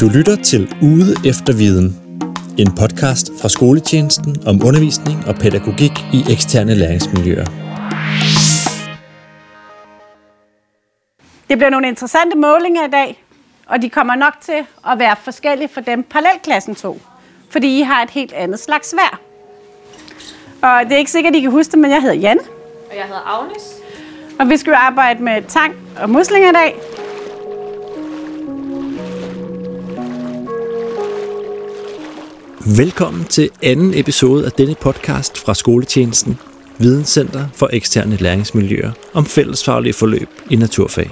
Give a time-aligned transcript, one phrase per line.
[0.00, 2.00] Du lytter til Ude efter Viden,
[2.58, 7.44] en podcast fra skoletjenesten om undervisning og pædagogik i eksterne læringsmiljøer.
[11.48, 13.24] Det bliver nogle interessante målinger i dag,
[13.66, 17.00] og de kommer nok til at være forskellige for dem parallelklassen tog,
[17.50, 19.20] fordi I har et helt andet slags vejr.
[20.62, 22.42] Og det er ikke sikkert, at I kan huske det, men jeg hedder Janne.
[22.90, 23.62] Og jeg hedder Agnes.
[24.38, 26.99] Og vi skal jo arbejde med tang og muslinger i dag.
[32.66, 36.38] Velkommen til anden episode af denne podcast fra Skoletjenesten,
[36.78, 41.10] Videnscenter for eksterne læringsmiljøer om fællesfaglige forløb i naturfag.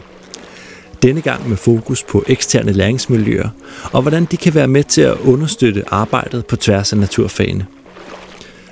[1.03, 3.49] Denne gang med fokus på eksterne læringsmiljøer
[3.93, 7.67] og hvordan de kan være med til at understøtte arbejdet på tværs af naturfagene.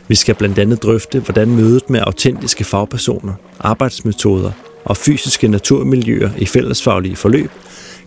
[0.09, 4.51] Vi skal blandt andet drøfte, hvordan mødet med autentiske fagpersoner, arbejdsmetoder
[4.85, 7.51] og fysiske naturmiljøer i fællesfaglige forløb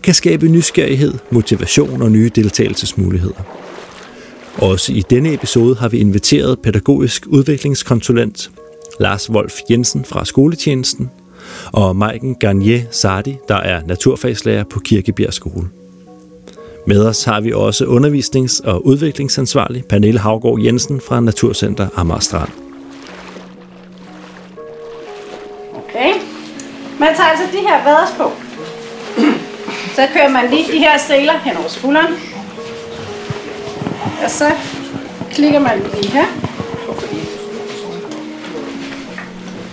[0.02, 3.42] kan skabe nysgerrighed, motivation og nye deltagelsesmuligheder.
[4.58, 8.50] Også i denne episode har vi inviteret pædagogisk udviklingskonsulent
[9.00, 11.10] Lars Wolf Jensen fra skoletjenesten
[11.72, 15.68] og Maiken Garnier Sardi, der er naturfagslærer på Kirkebjerg Skole.
[16.86, 22.50] Med os har vi også undervisnings- og udviklingsansvarlig Pernille Havgård Jensen fra Naturcenter Amager Strand.
[25.74, 26.12] Okay.
[27.00, 28.30] Man tager altså de her vaders på.
[29.94, 32.12] Så kører man lige de her seler hen over skulderen.
[34.24, 34.50] Og så
[35.30, 36.26] klikker man lige her.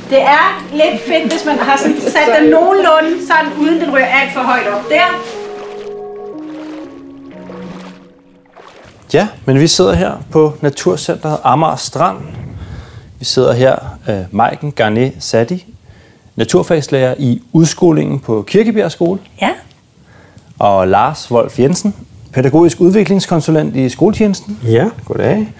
[0.09, 4.05] Det er lidt fedt, hvis man har sådan sat den nogenlunde sådan, uden den ryger
[4.05, 5.03] alt for højt op der.
[9.13, 12.17] Ja, men vi sidder her på Naturcenteret Amager Strand.
[13.19, 13.75] Vi sidder her,
[14.09, 15.65] uh, Maiken Garnet Sadi,
[16.35, 19.19] naturfagslærer i udskolingen på Kirkebjerg Skole.
[19.41, 19.49] Ja.
[20.59, 21.95] Og Lars Wolf Jensen,
[22.33, 24.59] pædagogisk udviklingskonsulent i skoletjenesten.
[24.63, 24.89] Ja.
[25.05, 25.53] Goddag.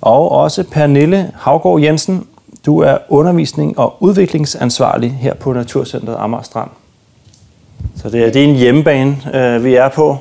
[0.00, 2.26] Og også Pernille Havgård Jensen,
[2.66, 6.70] du er undervisning og udviklingsansvarlig her på Naturcenteret Amager Strand.
[7.96, 10.18] Så det er, det er en hjemmebane, øh, vi er på.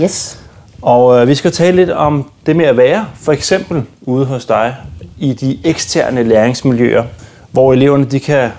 [0.00, 0.40] Yes.
[0.82, 4.44] Og øh, vi skal tale lidt om det med at være, for eksempel ude hos
[4.44, 4.76] dig,
[5.18, 7.04] i de eksterne læringsmiljøer,
[7.50, 8.50] hvor eleverne de kan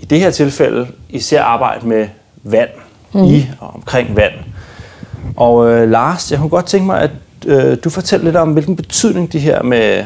[0.00, 2.08] i det her tilfælde især arbejde med
[2.42, 2.70] vand,
[3.12, 3.24] mm.
[3.24, 4.32] i og omkring vand.
[5.36, 7.10] Og øh, Lars, jeg kunne godt tænke mig, at
[7.46, 10.04] øh, du fortæller lidt om, hvilken betydning det her med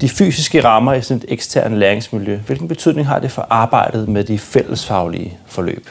[0.00, 4.24] de fysiske rammer i sådan et eksternt læringsmiljø, hvilken betydning har det for arbejdet med
[4.24, 5.88] de fællesfaglige forløb?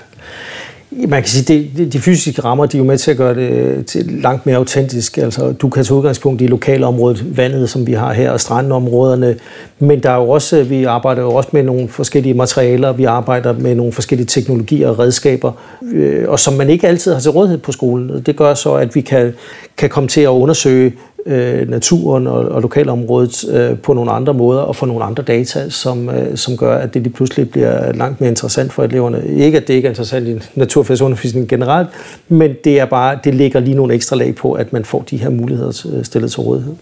[1.08, 3.36] Man kan sige, at de, de fysiske rammer de er jo med til at gøre
[3.36, 5.18] det til langt mere autentisk.
[5.18, 9.36] Altså, du kan tage udgangspunkt i lokalområdet, vandet, som vi har her, og strandområderne.
[9.80, 13.54] Men der er jo også, vi arbejder jo også med nogle forskellige materialer, vi arbejder
[13.54, 15.52] med nogle forskellige teknologier og redskaber,
[15.94, 18.24] øh, og som man ikke altid har til rådighed på skolen.
[18.26, 19.34] Det gør så, at vi kan,
[19.78, 20.94] kan komme til at undersøge
[21.26, 25.70] øh, naturen og, og lokalområdet øh, på nogle andre måder og få nogle andre data,
[25.70, 29.28] som, øh, som gør, at det lige pludselig bliver langt mere interessant for eleverne.
[29.28, 31.90] Ikke at det ikke er interessant i naturfagsundervisning generelt,
[32.28, 35.18] men det er bare, det ligger lige nogle ekstra lag på, at man får de
[35.18, 36.76] her muligheder øh, stillet til rådighed.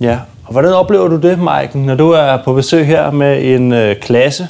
[0.00, 3.72] Ja, og hvordan oplever du det, Maiken, når du er på besøg her med en
[3.72, 4.48] øh, klasse?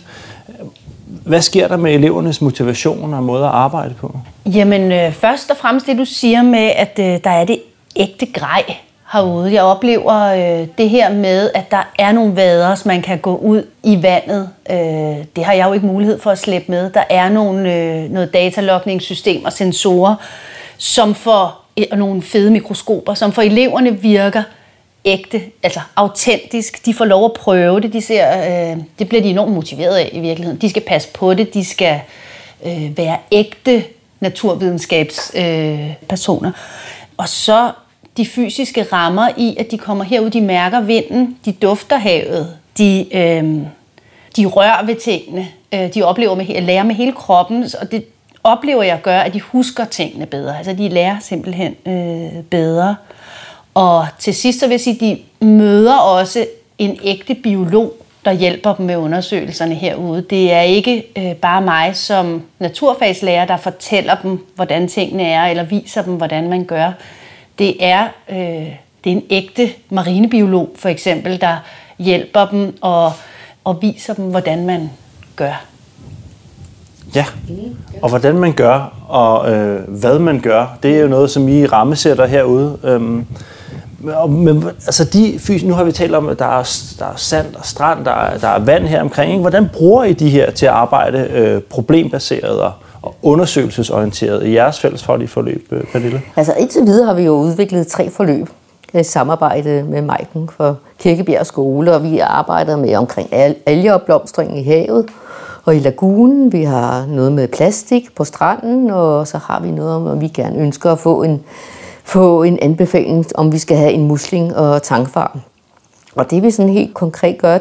[1.06, 4.18] Hvad sker der med elevernes motivation og måde at arbejde på?
[4.46, 7.58] Jamen, øh, først og fremmest det, du siger med, at øh, der er det
[7.96, 8.76] ægte grej
[9.12, 9.52] herude.
[9.52, 13.66] Jeg oplever øh, det her med, at der er nogle vader, man kan gå ud
[13.82, 14.50] i vandet.
[14.70, 16.90] Øh, det har jeg jo ikke mulighed for at slippe med.
[16.90, 20.14] Der er nogle, øh, noget datalogningssystem og sensorer,
[20.76, 24.42] som for øh, og nogle fede mikroskoper, som for eleverne virker
[25.04, 26.86] ægte, altså autentisk.
[26.86, 27.92] De får lov at prøve det.
[27.92, 30.60] De ser, øh, det bliver de enormt motiveret af i virkeligheden.
[30.60, 31.54] De skal passe på det.
[31.54, 32.00] De skal
[32.66, 33.84] øh, være ægte
[34.20, 35.88] naturvidenskabspersoner.
[35.88, 36.52] Øh, personer.
[37.16, 37.70] og så
[38.16, 43.06] de fysiske rammer i, at de kommer herud, de mærker vinden, de dufter havet, de,
[43.16, 43.44] øh,
[44.36, 48.04] de rører ved tingene, øh, de oplever med, lærer med hele kroppen, og det
[48.44, 50.58] oplever jeg gør, at de husker tingene bedre.
[50.58, 52.96] Altså de lærer simpelthen øh, bedre.
[53.74, 56.46] Og til sidst så vil jeg sige, at de møder også
[56.78, 57.92] en ægte biolog,
[58.24, 60.22] der hjælper dem med undersøgelserne herude.
[60.22, 65.62] Det er ikke øh, bare mig som naturfagslærer, der fortæller dem, hvordan tingene er, eller
[65.62, 66.92] viser dem, hvordan man gør
[67.58, 68.36] det er, øh,
[69.04, 71.56] det er en ægte marinebiolog for eksempel, der
[71.98, 73.12] hjælper dem og,
[73.64, 74.90] og viser dem, hvordan man
[75.36, 75.64] gør.
[77.14, 77.24] Ja,
[78.02, 81.66] og hvordan man gør, og øh, hvad man gør, det er jo noget, som I
[81.66, 82.78] rammesætter herude.
[82.84, 83.26] Øhm,
[84.28, 87.64] men altså de nu har vi talt om, at der er, der er sand og
[87.64, 89.30] strand, der er, der er vand her omkring.
[89.30, 89.40] Ikke?
[89.40, 92.72] Hvordan bruger I de her til at arbejde øh, problembaseret og,
[93.06, 96.22] og undersøgelsesorienteret i jeres fællesfaglige forløb, øh, Pernille?
[96.36, 98.48] Altså indtil videre har vi jo udviklet tre forløb
[98.94, 103.28] i samarbejde med Majken for Kirkebjerg Skole, og vi arbejder med omkring
[103.66, 105.06] algeopblomstring i havet
[105.64, 106.52] og i lagunen.
[106.52, 110.28] Vi har noget med plastik på stranden, og så har vi noget om, at vi
[110.28, 111.44] gerne ønsker at få en,
[112.04, 115.40] få en anbefaling, om vi skal have en musling og tangfarm.
[116.14, 117.58] Og det vi sådan helt konkret gør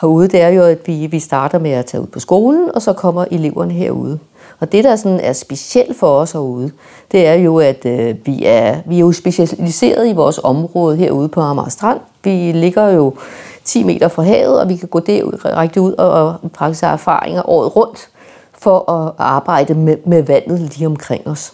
[0.00, 2.82] herude, det er jo, at vi, vi starter med at tage ud på skolen, og
[2.82, 4.18] så kommer eleverne herude.
[4.60, 6.70] Og det, der sådan er specielt for os herude,
[7.12, 11.28] det er jo, at øh, vi, er, vi er jo specialiseret i vores område herude
[11.28, 12.00] på Amager Strand.
[12.24, 13.14] Vi ligger jo
[13.64, 17.76] 10 meter fra havet, og vi kan gå direkte ud og, og praktisere erfaringer året
[17.76, 18.08] rundt
[18.58, 21.52] for at arbejde med, med vandet lige omkring os.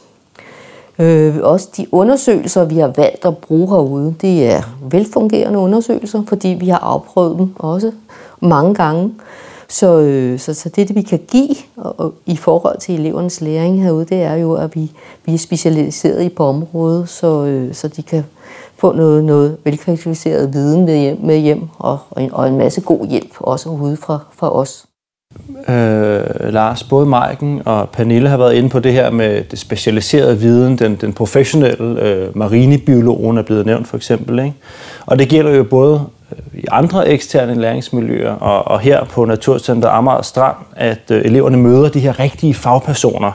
[0.98, 6.48] Øh, også de undersøgelser, vi har valgt at bruge herude, det er velfungerende undersøgelser, fordi
[6.48, 7.92] vi har afprøvet dem også
[8.40, 9.14] mange gange.
[9.72, 13.40] Så, øh, så, så det, det, vi kan give og, og, i forhold til elevernes
[13.40, 14.92] læring herude, det er jo, at vi,
[15.24, 18.24] vi er specialiseret i på området, så, øh, så de kan
[18.76, 22.80] få noget, noget velkvalificeret viden med hjem, med hjem og, og, en, og en masse
[22.80, 24.86] god hjælp også ude fra, fra os.
[25.68, 30.38] Øh, Lars, både Maiken og Pernille har været inde på det her med det specialiserede
[30.38, 34.38] viden, den, den professionelle øh, marinebiologen er blevet nævnt for eksempel.
[34.38, 34.54] Ikke?
[35.06, 36.02] Og det gælder jo både
[36.32, 41.56] øh, i andre eksterne læringsmiljøer og, og her på Naturcenter Amager Strand, at øh, eleverne
[41.56, 43.32] møder de her rigtige fagpersoner.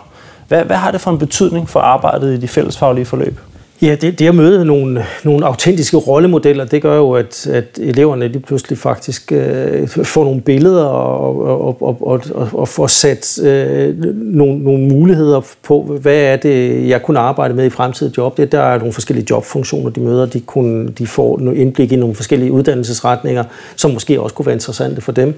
[0.48, 3.40] Hvad, hvad har det for en betydning for arbejdet i de fællesfaglige forløb?
[3.82, 8.28] Ja, det, det at møde nogle, nogle autentiske rollemodeller, det gør jo, at, at eleverne
[8.28, 13.40] lige pludselig faktisk øh, får nogle billeder og, og, og, og, og, og får sat
[13.44, 18.38] øh, nogle, nogle muligheder på, hvad er det, jeg kunne arbejde med i fremtidige job.
[18.38, 20.26] Det, der er nogle forskellige jobfunktioner, de møder.
[20.26, 23.44] De, kunne, de får nogle indblik i nogle forskellige uddannelsesretninger,
[23.76, 25.34] som måske også kunne være interessante for dem.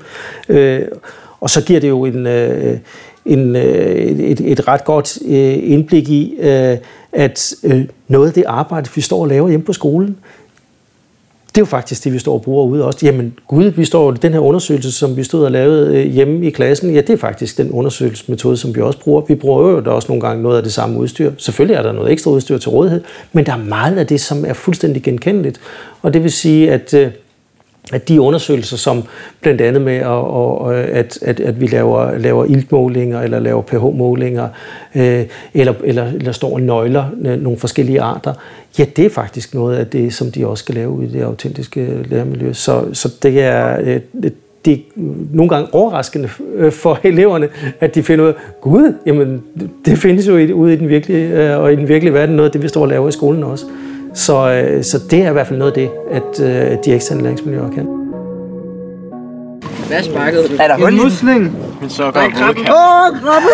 [0.49, 0.81] Øh,
[1.41, 2.27] og så giver det jo en...
[2.27, 2.77] Øh,
[3.29, 6.77] en, øh, et, et ret godt øh, indblik i, øh,
[7.13, 7.53] at
[8.07, 10.17] noget af det arbejde, vi står og laver hjemme på skolen,
[11.49, 12.99] det er jo faktisk det, vi står og bruger ude også.
[13.05, 16.93] Jamen gud, vi står den her undersøgelse, som vi stod og lavede hjemme i klassen,
[16.93, 19.21] ja, det er faktisk den undersøgelsesmetode, som vi også bruger.
[19.27, 21.31] Vi bruger jo da også nogle gange noget af det samme udstyr.
[21.37, 23.01] Selvfølgelig er der noget ekstra udstyr til rådighed,
[23.33, 25.59] men der er meget af det, som er fuldstændig genkendeligt.
[26.01, 26.93] Og det vil sige, at
[27.93, 29.03] at de undersøgelser, som
[29.41, 34.47] blandt andet med, at, at, at, at vi laver, laver iltmålinger eller laver pH-målinger,
[34.95, 38.33] øh, eller, eller, eller står og nøgler øh, nogle forskellige arter,
[38.79, 42.05] ja, det er faktisk noget af det, som de også skal lave i det autentiske
[42.09, 42.53] læremiljø.
[42.53, 43.77] Så, så det er...
[43.81, 44.31] Øh,
[44.65, 44.77] det er
[45.33, 47.49] nogle gange overraskende øh, for eleverne,
[47.79, 49.43] at de finder ud af, gud, jamen,
[49.85, 52.51] det findes jo ude i den virkelige, øh, og i den virkelige verden, noget af
[52.51, 53.65] det, vi står og laver i skolen også.
[54.19, 57.23] Så, øh, så det er i hvert fald noget af det, at øh, de eksterne
[57.23, 57.87] læringsmiljøer kan.
[59.87, 60.53] Hvad sparkede du?
[60.59, 61.57] Er der hul i musling?
[61.81, 62.61] Min sokker er krabbe.
[62.61, 63.47] Åh, krabbe!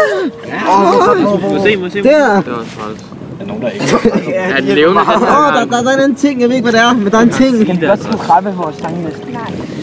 [1.41, 2.03] Må se, må se.
[2.03, 2.41] Der.
[2.41, 3.05] Det var træls.
[3.41, 5.01] Er nogen, der ikke er den levende?
[5.01, 7.17] Åh, der, der, der er en ting, jeg ved ikke, hvad det er, men der
[7.17, 7.55] er en ting.
[7.61, 9.21] Skal vi godt skulle krabbe vores tangliste?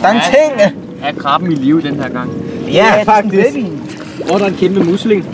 [0.02, 0.74] Der er en ting!
[1.02, 2.30] Er krabben i live den her gang?
[2.72, 3.56] Ja, faktisk.
[4.32, 5.26] Åh, der er en kæmpe musling.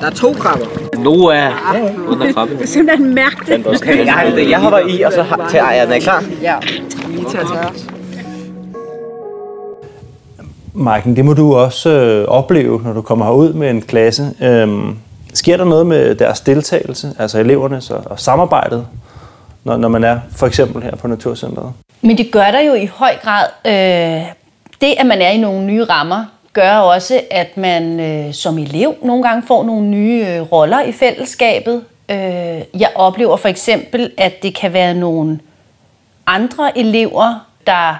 [0.00, 0.66] Der er to krabber.
[0.98, 1.52] Noah er
[2.08, 2.56] under krabben.
[2.56, 3.66] Det er simpelthen mærkeligt.
[3.66, 5.92] Okay, jeg, har, jeg hopper i, og så tager jeg den.
[5.92, 6.24] Er I klar?
[6.42, 6.54] Ja.
[7.08, 7.72] Lige til at tørre.
[10.72, 14.34] Maiken, det må du også øh, opleve, når du kommer herud med en klasse.
[14.42, 14.96] Øhm,
[15.34, 18.86] sker der noget med deres deltagelse, altså elevernes og, og samarbejdet,
[19.64, 21.72] når, når man er for eksempel her på Naturcenteret?
[22.02, 23.46] Men det gør der jo i høj grad.
[23.66, 24.26] Øh,
[24.80, 28.94] det, at man er i nogle nye rammer, gør også, at man øh, som elev
[29.02, 31.84] nogle gange får nogle nye øh, roller i fællesskabet.
[32.08, 32.16] Øh,
[32.80, 35.40] jeg oplever for eksempel, at det kan være nogle
[36.26, 37.96] andre elever, der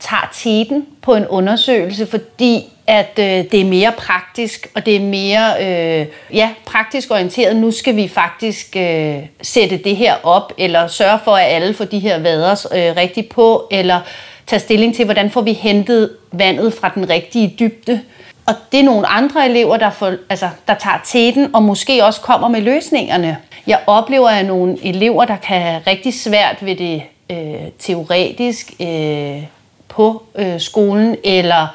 [0.00, 5.00] tager teten på en undersøgelse, fordi at øh, det er mere praktisk, og det er
[5.00, 7.56] mere øh, ja, praktisk orienteret.
[7.56, 11.84] Nu skal vi faktisk øh, sætte det her op, eller sørge for, at alle får
[11.84, 14.00] de her vaders øh, rigtigt på, eller
[14.46, 18.00] tage stilling til, hvordan får vi hentet vandet fra den rigtige dybde.
[18.46, 22.20] Og det er nogle andre elever, der, får, altså, der tager tæten og måske også
[22.20, 23.36] kommer med løsningerne.
[23.66, 29.42] Jeg oplever, at nogle elever, der kan have rigtig svært ved det øh, teoretisk øh,
[29.88, 31.66] på øh, skolen eller,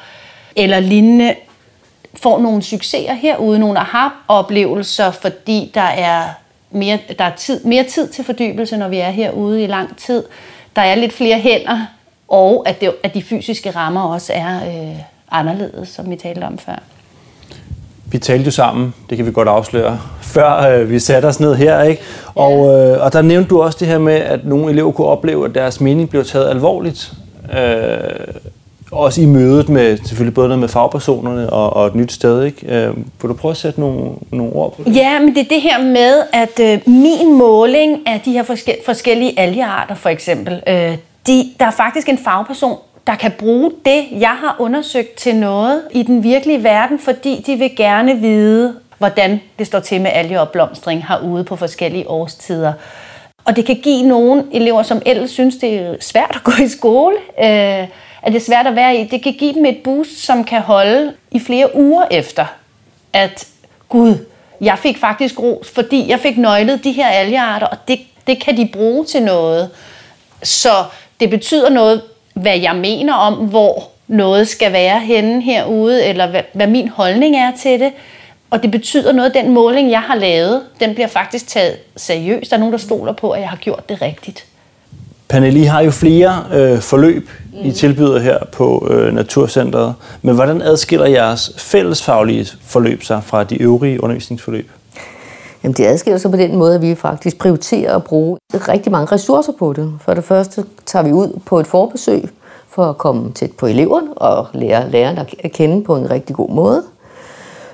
[0.56, 1.34] eller lignende,
[2.14, 6.24] får nogle succeser herude, nogle aha-oplevelser, fordi der er,
[6.70, 10.24] mere, der er tid, mere tid til fordybelse, når vi er herude i lang tid.
[10.76, 11.86] Der er lidt flere hænder,
[12.30, 14.96] og at, det, at de fysiske rammer også er øh,
[15.30, 16.82] anderledes, som vi talte om før.
[18.06, 21.54] Vi talte jo sammen, det kan vi godt afsløre, før øh, vi satte os ned
[21.54, 22.02] her, ikke?
[22.34, 25.44] Og, øh, og der nævnte du også det her med, at nogle elever kunne opleve,
[25.48, 27.12] at deres mening blev taget alvorligt.
[27.58, 28.34] Øh,
[28.92, 32.66] også i mødet med selvfølgelig både noget med fagpersonerne og, og et nyt sted, ikke?
[32.76, 34.96] Øh, vil du prøve at sætte nogle, nogle ord på det?
[34.96, 38.82] Ja, men det er det her med, at øh, min måling af de her forske-
[38.86, 40.96] forskellige algearter, for eksempel, øh,
[41.26, 45.82] de, der er faktisk en fagperson, der kan bruge det, jeg har undersøgt til noget
[45.92, 51.06] i den virkelige verden, fordi de vil gerne vide, hvordan det står til med algeopblomstring
[51.08, 52.72] herude på forskellige årstider.
[53.44, 56.68] Og det kan give nogle elever, som ellers synes, det er svært at gå i
[56.68, 57.88] skole, øh,
[58.22, 60.60] at det er svært at være i, det kan give dem et boost, som kan
[60.60, 62.46] holde i flere uger efter,
[63.12, 63.46] at
[63.88, 64.14] gud,
[64.60, 68.56] jeg fik faktisk ros, fordi jeg fik nøglet de her algearter, og det, det kan
[68.56, 69.70] de bruge til noget.
[70.42, 70.84] Så
[71.20, 72.02] det betyder noget,
[72.34, 77.36] hvad jeg mener om, hvor noget skal være henne herude, eller hvad, hvad min holdning
[77.36, 77.92] er til det.
[78.50, 82.50] Og det betyder noget, den måling, jeg har lavet, den bliver faktisk taget seriøst.
[82.50, 84.44] Der er nogen, der stoler på, at jeg har gjort det rigtigt.
[85.28, 87.68] Pernille, I har jo flere øh, forløb, mm.
[87.68, 89.94] I tilbyder her på øh, Naturcenteret.
[90.22, 94.70] Men hvordan adskiller jeres fællesfaglige forløb sig fra de øvrige undervisningsforløb?
[95.62, 99.12] Jamen, det adskiller sig på den måde, at vi faktisk prioriterer at bruge rigtig mange
[99.12, 99.92] ressourcer på det.
[100.00, 102.28] For det første tager vi ud på et forbesøg
[102.68, 106.50] for at komme tæt på eleverne og lære lærerne at kende på en rigtig god
[106.50, 106.82] måde.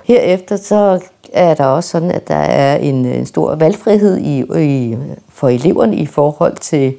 [0.04, 1.00] Herefter så
[1.32, 4.96] er der også sådan, at der er en, en stor valgfrihed i, i,
[5.28, 6.94] for eleverne i forhold til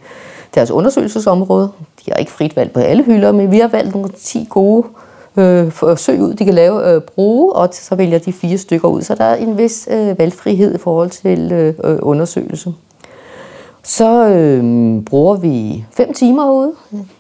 [0.55, 1.71] deres undersøgelsesområde.
[2.05, 4.87] De har ikke frit valg på alle hylder, men vi har valgt nogle 10 gode
[5.37, 8.87] øh, forsøg øh, ud, de kan lave øh, bruge, og så vælger de fire stykker
[8.87, 9.01] ud.
[9.01, 12.73] Så der er en vis øh, valgfrihed i forhold til øh, øh undersøgelse.
[13.83, 16.71] Så øh, bruger vi fem timer ude,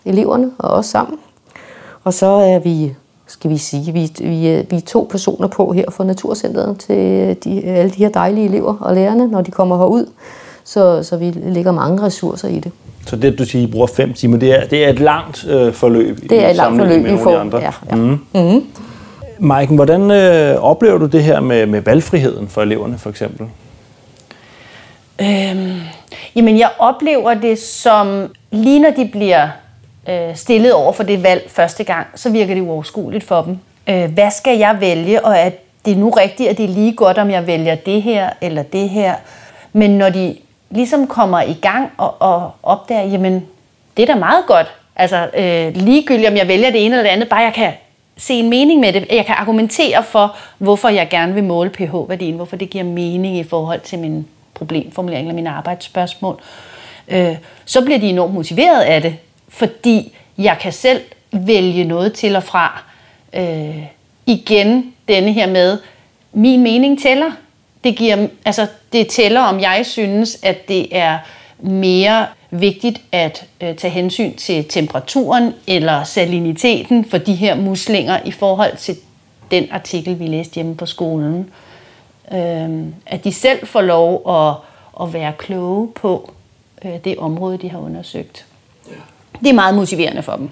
[0.05, 1.19] eleverne og os sammen.
[2.03, 2.95] Og så er vi,
[3.27, 7.37] skal vi sige, vi, vi, øh, vi er to personer på her for Naturcenteret til
[7.43, 10.05] de, alle de her dejlige elever og lærerne, når de kommer herud.
[10.67, 12.71] Så, så vi lægger mange ressourcer i det.
[13.05, 15.73] Så det, du siger, I bruger fem timer, det er, det er et langt øh,
[15.73, 16.17] forløb?
[16.29, 17.37] Det er et langt forløb, vi får.
[17.37, 17.57] Andre.
[17.57, 17.95] Ja, ja.
[17.95, 18.19] Mm.
[18.33, 18.65] Mm.
[19.39, 23.47] Maiken, hvordan øh, oplever du det her med, med valgfriheden for eleverne, for eksempel?
[25.21, 25.75] Øhm,
[26.35, 29.47] jamen, jeg oplever det som, lige når de bliver
[30.09, 33.57] øh, stillet over for det valg første gang, så virker det uoverskueligt for dem.
[33.89, 35.49] Øh, hvad skal jeg vælge, og er
[35.85, 38.89] det nu rigtigt, at det er lige godt, om jeg vælger det her eller det
[38.89, 39.15] her?
[39.73, 40.35] Men når de
[40.69, 43.45] ligesom kommer i gang og, og opdager, jamen,
[43.97, 44.67] det er da meget godt.
[44.95, 47.73] Altså, øh, ligegyldigt om jeg vælger det ene eller det andet, bare jeg kan
[48.17, 49.05] se en mening med det.
[49.11, 53.43] Jeg kan argumentere for, hvorfor jeg gerne vil måle pH-værdien, hvorfor det giver mening i
[53.43, 56.41] forhold til min problemformulering eller mine arbejdsspørgsmål.
[57.07, 59.15] Øh, så bliver de enormt motiveret af det,
[59.49, 62.83] fordi jeg kan selv vælge noget til og fra.
[63.33, 63.83] Øh,
[64.25, 65.79] igen denne her med,
[66.33, 67.31] min mening tæller
[67.83, 71.17] det, giver, altså, det tæller, om jeg synes, at det er
[71.59, 78.31] mere vigtigt at øh, tage hensyn til temperaturen eller saliniteten for de her muslinger i
[78.31, 78.95] forhold til
[79.51, 81.49] den artikel, vi læste hjemme på skolen.
[82.33, 84.55] Øh, at de selv får lov at,
[85.01, 86.31] at være kloge på
[86.85, 88.45] øh, det område, de har undersøgt.
[89.39, 90.49] Det er meget motiverende for dem.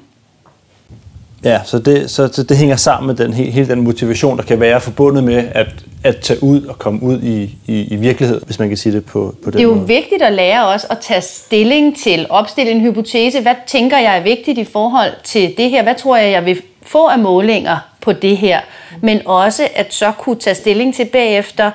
[1.46, 4.60] Ja, så det, så, så det hænger sammen med den, hele den motivation, der kan
[4.60, 5.68] være forbundet med at,
[6.04, 9.06] at tage ud og komme ud i, i, i virkelighed, hvis man kan sige det
[9.06, 9.88] på, på den Det er jo måde.
[9.88, 13.42] vigtigt at lære os at tage stilling til, opstille en hypotese.
[13.42, 15.84] Hvad tænker jeg er vigtigt i forhold til det her?
[15.84, 18.60] Hvad tror jeg, jeg vil få af målinger på det her?
[19.02, 21.72] Men også at så kunne tage stilling til bagefter,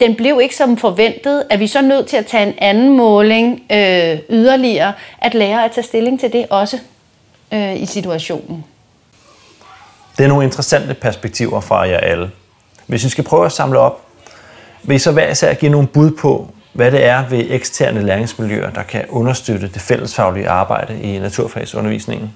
[0.00, 1.42] den blev ikke som forventet.
[1.50, 4.92] Er vi så nødt til at tage en anden måling øh, yderligere?
[5.18, 6.78] At lære at tage stilling til det også
[7.52, 8.64] øh, i situationen.
[10.18, 12.30] Det er nogle interessante perspektiver fra jer alle.
[12.86, 14.00] Hvis vi skal prøve at samle op,
[14.82, 18.70] vil I så hver især give nogle bud på, hvad det er ved eksterne læringsmiljøer,
[18.70, 22.30] der kan understøtte det fællesfaglige arbejde i naturfagsundervisningen?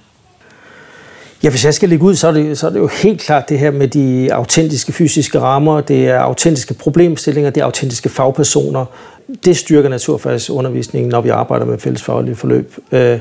[1.43, 3.49] Ja, hvis jeg skal lægge ud, så er, det, så er det jo helt klart
[3.49, 8.85] det her med de autentiske fysiske rammer, det er autentiske problemstillinger, det er autentiske fagpersoner.
[9.45, 12.75] Det styrker naturfagsundervisningen, når vi arbejder med fællesfaglige forløb.
[12.93, 13.19] Øh,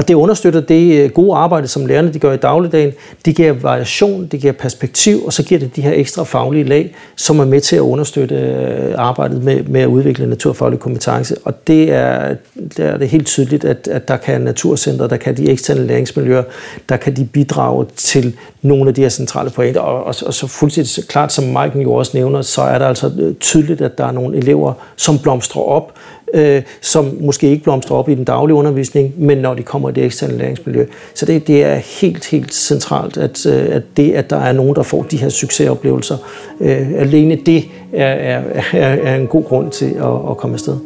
[0.00, 2.92] og det understøtter det øh, gode arbejde, som lærerne de gør i dagligdagen.
[3.24, 6.94] Det giver variation, det giver perspektiv, og så giver det de her ekstra faglige lag,
[7.16, 11.36] som er med til at understøtte øh, arbejdet med, med at udvikle naturfaglig kompetence.
[11.44, 15.36] Og det er, det er det helt tydeligt, at, at der kan Naturcenter, der kan
[15.36, 16.42] de eksterne læringsmiljøer,
[16.88, 19.80] der kan de bidrage til nogle af de her centrale pointer.
[19.80, 23.10] Og, og, og så fuldstændig klart, som Maiken jo også nævner, så er der altså
[23.18, 25.92] øh, tydeligt, at der er nogle elever, som blomstrer op,
[26.34, 29.92] øh, som måske ikke blomstrer op i den daglige undervisning, men når de kommer i
[29.92, 30.86] det eksterne læringsmiljø.
[31.14, 34.74] Så det, det er helt, helt centralt, at, øh, at det, at der er nogen,
[34.74, 36.16] der får de her succesoplevelser,
[36.60, 40.76] øh, alene det er, er, er, er en god grund til at, at komme afsted.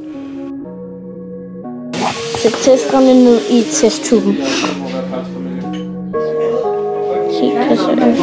[2.37, 4.37] Sæt testerne ned i testtuben.
[7.41, 8.15] 10 kassører.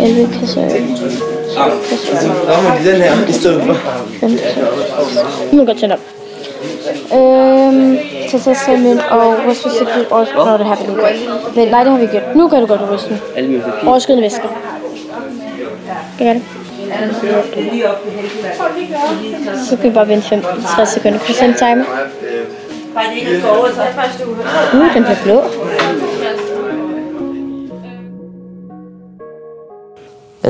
[0.00, 0.68] 11 kassører.
[2.46, 3.74] Der må de den her i stedet for.
[4.20, 5.52] 5 kassører.
[5.52, 6.19] Nu må godt tænde op.
[7.14, 7.98] Øhm,
[8.30, 10.50] tag testerne og ryst forsigtigt overskydende.
[10.50, 11.56] Nå, det har vi nu gjort.
[11.56, 12.36] Vent, nej, det har vi gjort.
[12.36, 13.20] Nu gør du godt rysten.
[13.86, 14.48] Overskydende væsker.
[16.18, 16.42] Det gør det.
[19.68, 21.18] Så kan vi bare vente 5-60 sekunder.
[21.18, 21.84] Kan du sende timer?
[24.74, 25.42] Uh, den bliver blå.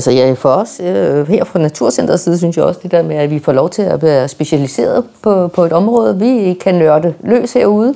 [0.01, 3.17] Altså ja, for os øh, her fra Naturcenterets side, synes jeg også det der med,
[3.17, 6.19] at vi får lov til at være specialiseret på, på et område.
[6.19, 7.95] Vi kan nørde løs herude,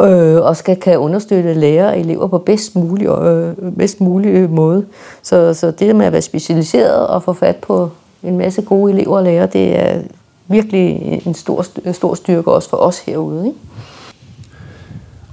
[0.00, 4.84] øh, og skal kan understøtte lærere og elever på bedst mulig, øh, bedst mulig måde.
[5.22, 7.90] Så, så det med at være specialiseret og få fat på
[8.22, 10.00] en masse gode elever og lærere, det er
[10.48, 13.46] virkelig en stor, stor styrke også for os herude.
[13.46, 13.58] Ikke?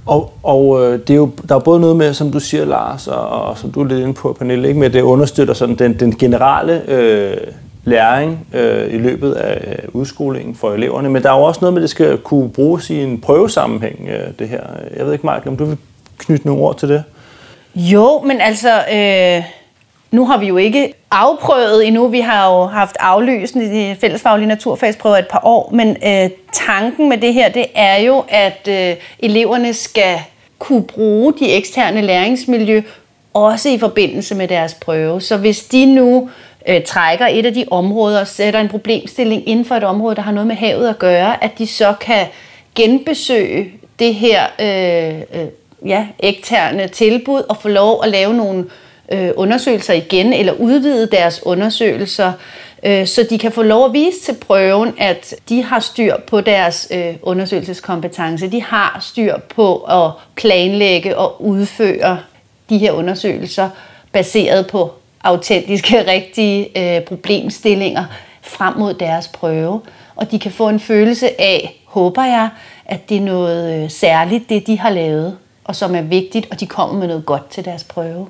[0.06, 3.08] Og, og øh, det er jo, der er både noget med, som du siger, Lars,
[3.08, 4.80] og, og som du er lidt inde på, Pernille, ikke?
[4.80, 7.36] med at det understøtter sådan den, den generelle øh,
[7.84, 11.10] læring øh, i løbet af udskolingen for eleverne.
[11.10, 14.08] Men der er jo også noget med, at det skal kunne bruges i en prøvesammenhæng,
[14.08, 14.62] øh, det her.
[14.96, 15.78] Jeg ved ikke, Michael, om du vil
[16.18, 17.04] knytte nogle ord til det?
[17.74, 19.44] Jo, men altså, øh,
[20.10, 22.08] nu har vi jo ikke afprøvet endnu.
[22.08, 27.18] Vi har jo haft aflyst de fællesfaglige naturfagsprøver et par år, men øh, tanken med
[27.18, 30.18] det her, det er jo, at øh, eleverne skal
[30.58, 32.82] kunne bruge de eksterne læringsmiljø
[33.34, 35.20] også i forbindelse med deres prøve.
[35.20, 36.30] Så hvis de nu
[36.68, 40.22] øh, trækker et af de områder og sætter en problemstilling inden for et område, der
[40.22, 42.26] har noget med havet at gøre, at de så kan
[42.74, 45.48] genbesøge det her øh, øh,
[45.86, 48.70] ja, eksterne tilbud og få lov at lave nogle øh,
[49.10, 52.32] Øh, undersøgelser igen, eller udvide deres undersøgelser,
[52.82, 56.40] øh, så de kan få lov at vise til prøven, at de har styr på
[56.40, 58.50] deres øh, undersøgelseskompetence.
[58.50, 62.18] De har styr på at planlægge og udføre
[62.68, 63.68] de her undersøgelser
[64.12, 64.92] baseret på
[65.24, 68.04] autentiske, rigtige øh, problemstillinger
[68.42, 69.80] frem mod deres prøve.
[70.16, 72.48] Og de kan få en følelse af, håber jeg,
[72.84, 76.60] at det er noget øh, særligt, det de har lavet, og som er vigtigt, og
[76.60, 78.26] de kommer med noget godt til deres prøve.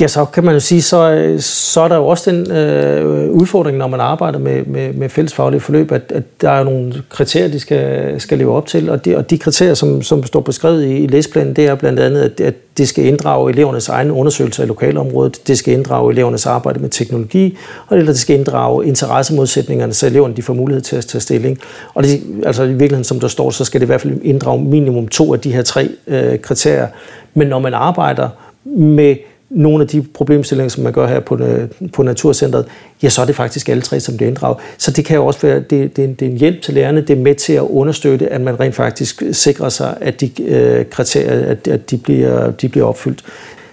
[0.00, 3.78] Ja, så kan man jo sige, så, så er der jo også den øh, udfordring,
[3.78, 7.60] når man arbejder med, med, med fællesfaglige forløb, at, at der er nogle kriterier, de
[7.60, 10.96] skal, skal leve op til, og de, og de kriterier, som, som står beskrevet i,
[10.96, 14.66] i læsplanen, det er blandt andet, at, at det skal inddrage elevernes egne undersøgelser i
[14.66, 20.36] lokalområdet, det skal inddrage elevernes arbejde med teknologi, og det skal inddrage interessemodsætningerne, så eleverne
[20.36, 21.58] de får mulighed til at tage stilling.
[21.94, 24.64] Og det, altså i virkeligheden, som der står, så skal det i hvert fald inddrage
[24.64, 26.86] minimum to af de her tre øh, kriterier.
[27.34, 28.28] Men når man arbejder
[28.64, 29.16] med
[29.50, 32.66] nogle af de problemstillinger, som man gør her på, øh, på Naturcentret,
[33.02, 34.56] ja, så er det faktisk alle tre, som bliver inddraget.
[34.78, 36.74] Så det kan jo også være, det, det, er en, det er en hjælp til
[36.74, 40.42] lærerne, det er med til at understøtte, at man rent faktisk sikrer sig, at de
[40.42, 43.24] øh, kriterier, at, at de, bliver, de bliver opfyldt.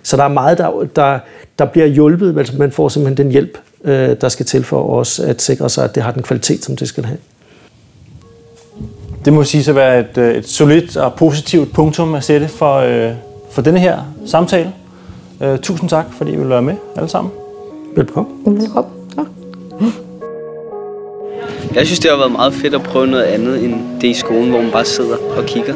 [0.03, 1.19] Så der er meget, der, der,
[1.59, 5.19] der bliver hjulpet, altså man får simpelthen den hjælp, øh, der skal til for os
[5.19, 7.17] at sikre sig, at det har den kvalitet, som det skal have.
[9.25, 12.75] Det må sige at være et, øh, et solidt og positivt punktum at sætte for,
[12.75, 13.11] øh,
[13.51, 14.73] for denne her samtale.
[15.41, 17.33] Uh, tusind tak, fordi I vil være med alle sammen.
[17.95, 18.59] Velkommen.
[18.61, 18.91] Velkommen.
[19.17, 19.23] Ja.
[21.75, 24.49] Jeg synes, det har været meget fedt at prøve noget andet end det i skolen,
[24.49, 25.73] hvor man bare sidder og kigger.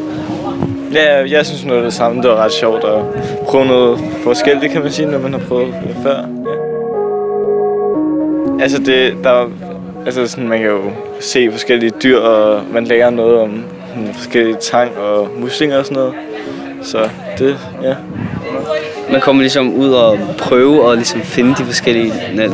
[0.94, 2.22] Ja, jeg synes noget af det samme.
[2.22, 3.04] Det var ret sjovt at
[3.48, 6.18] prøve noget forskelligt, kan man sige, når man har prøvet det før.
[6.18, 6.24] Ja.
[8.64, 9.50] Altså, det, der,
[10.06, 10.82] altså sådan, man kan jo
[11.20, 13.64] se forskellige dyr, og man lærer noget om
[14.14, 16.14] forskellige tang og muslinger og sådan noget.
[16.82, 17.96] Så det, ja.
[19.12, 22.52] Man kommer ligesom ud og prøve og ligesom finde de forskellige øh,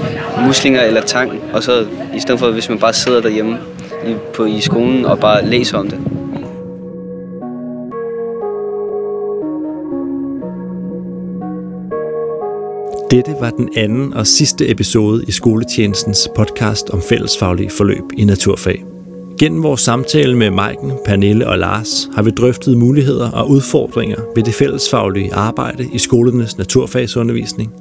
[0.47, 3.57] muslinger eller tang, og så i stedet for, hvis man bare sidder derhjemme
[4.07, 5.99] i, på, i skolen og bare læser om det.
[13.11, 18.94] Dette var den anden og sidste episode i skoletjenestens podcast om fællesfaglige forløb i naturfag.
[19.39, 24.43] Gennem vores samtale med Maiken, Pernille og Lars har vi drøftet muligheder og udfordringer ved
[24.43, 27.71] det fællesfaglige arbejde i skolernes naturfagsundervisning.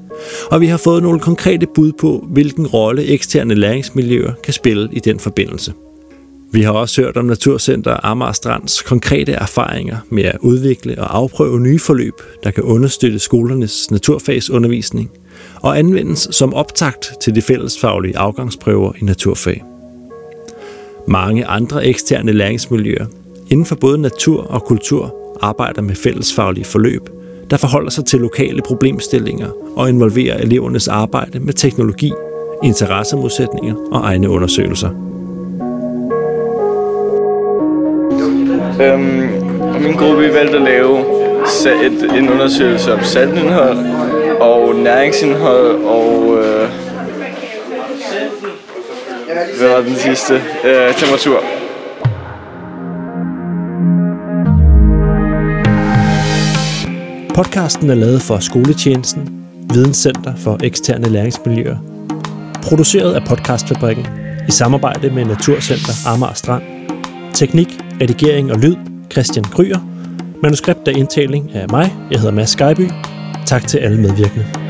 [0.51, 5.01] Og vi har fået nogle konkrete bud på, hvilken rolle eksterne læringsmiljøer kan spille i
[5.01, 5.73] den forbindelse.
[6.53, 11.61] Vi har også hørt om Naturcenter Amager Strands konkrete erfaringer med at udvikle og afprøve
[11.61, 12.15] nye forløb,
[12.45, 15.11] der kan understøtte skolernes naturfagsundervisning
[15.63, 19.74] og anvendes som optakt til de fællesfaglige afgangsprøver i naturfag.
[21.07, 23.07] Mange andre eksterne læringsmiljøer
[23.51, 27.09] inden for både natur og kultur arbejder med fællesfaglige forløb,
[27.51, 32.13] der forholder sig til lokale problemstillinger og involverer elevernes arbejde med teknologi,
[32.63, 34.91] interessemodsætninger og egne undersøgelser.
[38.83, 39.29] Øhm,
[39.75, 40.99] og min gruppe valgte at lave
[41.85, 43.79] et, en undersøgelse om saltindhold
[44.41, 46.84] og næringsindhold og øh,
[49.61, 50.35] været den sidste?
[50.65, 51.41] Øh, temperatur.
[57.35, 59.45] Podcasten er lavet for Skoletjenesten,
[59.75, 61.77] Videnscenter for eksterne læringsmiljøer.
[62.63, 64.07] Produceret af Podcastfabrikken
[64.49, 66.63] i samarbejde med Naturcenter Amager Strand.
[67.35, 67.69] Teknik,
[68.01, 68.77] redigering og lyd
[69.13, 69.79] Christian Kryer.
[70.43, 71.95] Manuskript og indtaling af mig.
[72.11, 72.91] Jeg hedder Mads Skyby.
[73.47, 74.64] Tak til alle medvirkende.